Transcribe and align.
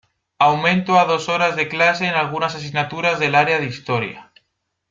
Aumento 0.47 0.97
a 0.97 1.03
dos 1.11 1.23
horas 1.31 1.55
de 1.55 1.67
clase 1.73 2.05
en 2.07 2.15
algunas 2.15 2.55
asignaturas 2.55 3.19
del 3.19 3.35
área 3.35 3.59
de 3.59 3.67
Historia. 3.67 4.31